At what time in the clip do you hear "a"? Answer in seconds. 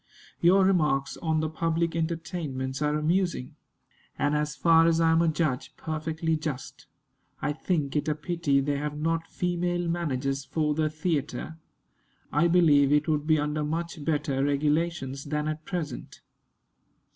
5.21-5.27, 8.07-8.15